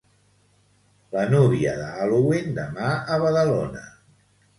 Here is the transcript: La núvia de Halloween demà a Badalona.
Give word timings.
La 1.17 1.25
núvia 1.33 1.73
de 1.81 1.89
Halloween 1.97 2.55
demà 2.55 2.87
a 2.95 3.19
Badalona. 3.25 3.83